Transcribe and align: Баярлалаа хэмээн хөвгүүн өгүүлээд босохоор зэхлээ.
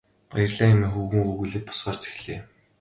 Баярлалаа 0.29 0.69
хэмээн 0.69 0.93
хөвгүүн 0.93 1.29
өгүүлээд 1.31 1.65
босохоор 1.67 1.97
зэхлээ. 2.01 2.39